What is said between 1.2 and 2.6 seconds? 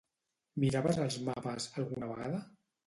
mapes, alguna vegada?